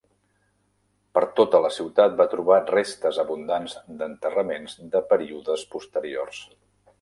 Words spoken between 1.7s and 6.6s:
ciutat va trobar restes abundants d'enterraments de períodes posteriors.